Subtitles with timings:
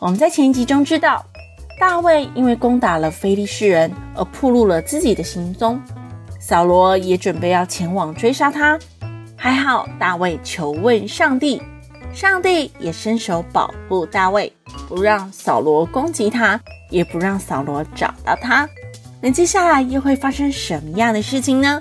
[0.00, 1.26] 我们在前一集中知道，
[1.76, 5.80] 大卫因为攻打了非利士人而暴露了自己的行踪，
[6.38, 8.78] 扫罗也准备要前往追杀他。
[9.34, 11.60] 还好大卫求问上帝，
[12.12, 14.52] 上帝也伸手保护大卫，
[14.88, 16.60] 不让扫罗攻击他，
[16.90, 18.68] 也不让扫罗找到他。
[19.20, 21.80] 那接下来又会发生什么样的事情呢？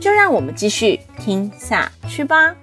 [0.00, 2.54] 就让我们继续听下去吧。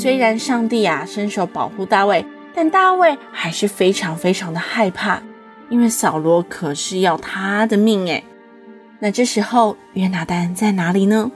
[0.00, 5.20] 虽然上帝啊伸手保护大卫，但大卫还是非常非常的害怕，
[5.70, 8.22] 因为扫罗可是要他的命诶。
[9.00, 11.28] 那这时候约拿单在哪里呢？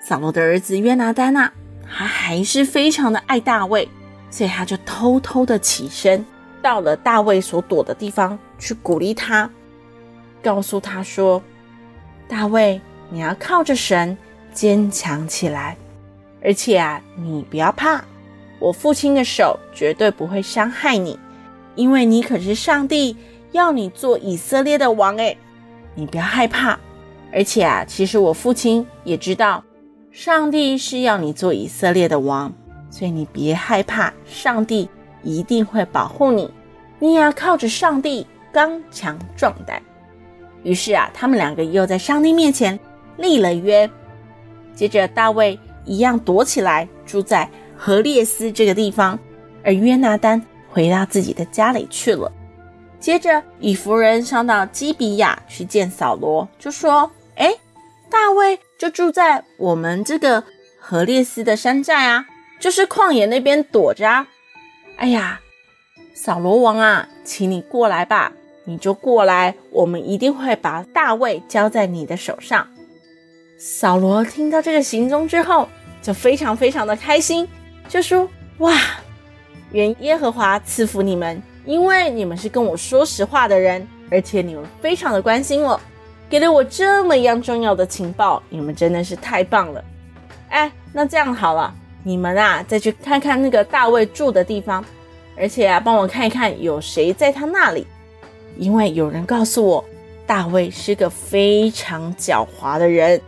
[0.00, 1.52] 扫罗的儿子约拿单啊，
[1.90, 3.88] 他还是非常的爱大卫，
[4.30, 6.24] 所以他就偷偷的起身，
[6.62, 9.50] 到了大卫所躲的地方去鼓励他，
[10.40, 11.42] 告诉他说
[12.30, 12.80] ：“大卫，
[13.10, 14.16] 你要靠着神
[14.52, 15.76] 坚强起来。”
[16.46, 18.04] 而且啊，你不要怕，
[18.60, 21.18] 我父亲的手绝对不会伤害你，
[21.74, 23.16] 因为你可是上帝
[23.50, 25.36] 要你做以色列的王诶，
[25.96, 26.78] 你不要害怕。
[27.32, 29.64] 而且啊，其实我父亲也知道，
[30.12, 32.52] 上帝是要你做以色列的王，
[32.90, 34.88] 所以你别害怕，上帝
[35.24, 36.48] 一定会保护你。
[37.00, 39.82] 你也要靠着上帝刚强壮胆。
[40.62, 42.78] 于是啊，他们两个又在上帝面前
[43.16, 43.90] 立了约。
[44.76, 45.58] 接着大卫。
[45.86, 49.18] 一样躲起来，住在何烈斯这个地方，
[49.64, 52.30] 而约拿单回到自己的家里去了。
[53.00, 57.54] 接着，以弗人上到基比亚去见扫罗，就说：“哎，
[58.10, 60.42] 大卫就住在我们这个
[60.80, 62.26] 何烈斯的山寨啊，
[62.58, 64.26] 就是旷野那边躲着啊。
[64.96, 65.40] 哎呀，
[66.14, 68.32] 扫罗王啊，请你过来吧，
[68.64, 72.66] 你就过来，我们一定会把大卫交在你的手上。”
[73.58, 75.66] 扫罗听到这个行踪之后，
[76.02, 77.48] 就非常非常的开心，
[77.88, 78.28] 就说
[78.58, 78.74] ：“哇，
[79.72, 85.80] 愿耶和华赐福你们，因为你们是跟我说实话的人，而且你们非常的关心我，
[86.28, 89.82] 给了我这么样重要的情报，你们真的是太棒了。
[90.50, 94.84] 哎，那这样好了，你们啊，再去看看那个大卫住的地方，
[95.34, 97.86] 而且啊，帮我看一看有谁在他那里，
[98.58, 99.84] 因为有人告诉我，
[100.26, 103.18] 大卫是个非常狡猾的人。”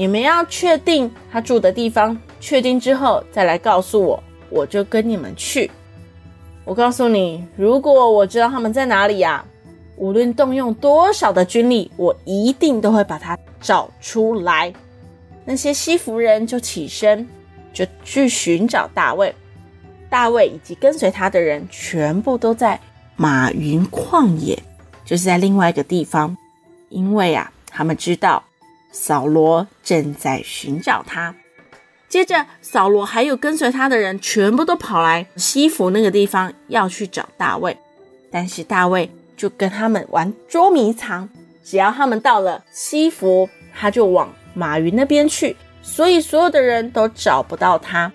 [0.00, 5.70] 你们要确定他住的地方，确定之后再来告诉我，我就跟你们去。
[6.64, 9.44] 我告诉你，如果我知道他们在哪里呀，
[9.96, 14.72] 无论动用多少的军力，我一定都会把他找出来。
[15.44, 17.28] 那些西服人就起身，
[17.70, 19.34] 就去寻找大卫。
[20.08, 22.80] 大卫以及跟随他的人全部都在
[23.16, 24.58] 马云旷野，
[25.04, 26.34] 就是在另外一个地方，
[26.88, 28.42] 因为啊，他们知道。
[28.90, 31.34] 扫罗正在寻找他，
[32.08, 37.76] 接着扫罗还有跟随他的人全部都跑来西弗那个地方要去找大卫，
[38.30, 41.28] 但是大卫就跟他们玩捉迷藏，
[41.64, 48.10] 只要他们到了西弗，他就往马云那边去，所以所有的人都找不到他。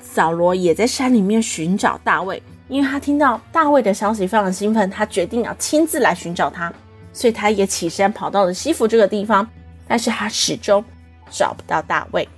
[0.00, 6.72] 扫罗也在山里面寻找大卫，因为他听到大卫的消息非常兴奋，他决定要亲自来寻找他，
[7.12, 9.44] 所以他也起身跑到了西弗这个地方。
[9.86, 10.84] 但是他始终
[11.30, 12.28] 找不到大卫，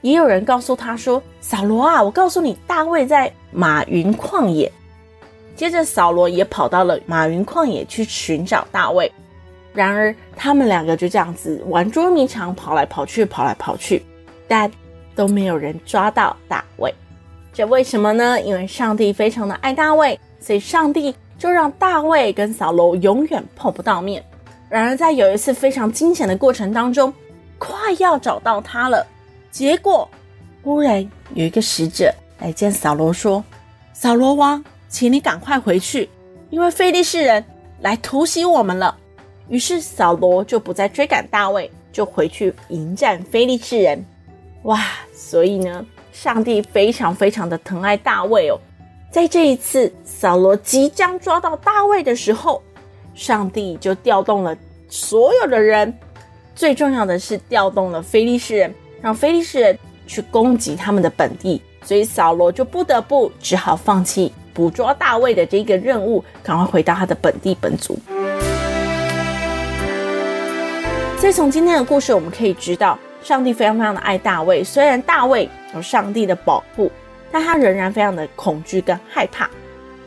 [0.00, 4.70] 也有人告诉他说：“扫罗啊，我告诉你，大卫在马云旷野。”
[5.56, 9.10] 接着扫罗也跑到了马云旷野去寻找大卫。
[9.72, 14.04] 然而他们两个就这样子玩捉迷藏，跑来跑去，跑来跑去，
[14.48, 14.70] 但
[15.14, 16.92] 都没有人抓到大卫。
[17.52, 18.40] 这为什么呢？
[18.40, 24.24] 因为上帝非常的爱大卫，所以上帝就让大卫跟扫罗永远碰不到面。
[24.70, 27.12] 然而，在有一次非常惊险的过程当中，
[27.58, 29.06] 快要找到他了，
[29.50, 30.08] 结果
[30.62, 33.44] 忽然有一个使者来见扫罗，说
[33.92, 36.08] ：“扫罗王，请你赶快回去，
[36.50, 37.44] 因为非利士人
[37.80, 38.96] 来突袭我们了。”
[39.50, 44.04] 于是扫罗就不再追赶大卫，就回去迎战非利士人。
[44.62, 44.80] 哇！
[45.12, 48.56] 所以呢，上帝非常非常的疼爱大卫哦。
[49.10, 52.62] 在这一次扫罗即将抓到大卫的时候，
[53.14, 54.56] 上帝就调动了
[54.88, 55.92] 所有的人，
[56.54, 67.98] 最重要的是调动了非利士人，让非利士人去攻击他们的本地，所以扫罗就不得不只好放弃捕捉大卫的这个任务，赶快回到他的本地本族。
[71.18, 74.64] 所以从今天的故事，我们可以知道，上帝非常非常的爱大卫。
[74.64, 76.90] 虽然大卫有上帝的保护，
[77.30, 79.48] 但他仍然非常的恐惧跟害怕。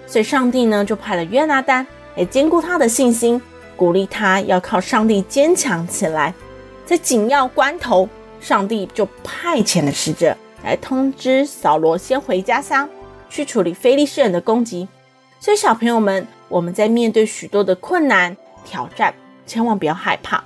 [0.07, 3.41] 所以上帝呢，就派了约拿单也坚固他的信心，
[3.75, 6.33] 鼓励他要靠上帝坚强起来。
[6.85, 8.07] 在紧要关头，
[8.41, 12.87] 上帝就派遣了使者来通知扫罗先回家乡
[13.29, 14.87] 去处理非利士人的攻击。
[15.39, 19.13] 所以小朋友们，我们在面对许多的困难挑战，
[19.45, 20.43] 千万不要害怕。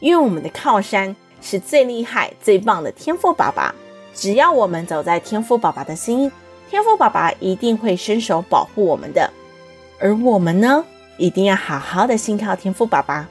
[0.00, 3.74] 因为我们的靠山是最厉害、最棒的天赋爸爸，
[4.14, 6.30] 只要我们走在天赋爸爸的心，
[6.70, 9.30] 天赋爸爸一定会伸手保护我们的。
[10.00, 10.84] 而我们呢，
[11.16, 13.28] 一定要好好的信靠天父爸爸，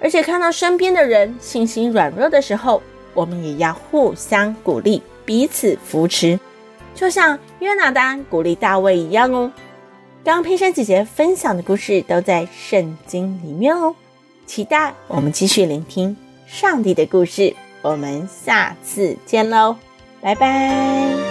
[0.00, 2.82] 而且看到身边的人信心软弱的时候，
[3.12, 6.38] 我们也要互相鼓励，彼此扶持，
[6.94, 9.52] 就像约拿单鼓励大卫一样哦。
[10.24, 13.94] 刚刚佩珊姐姐分享的故事都在圣经里面哦。
[14.46, 16.16] 期待我们继续聆听
[16.46, 19.76] 上帝的故事，我们下次见喽，
[20.20, 21.23] 拜拜。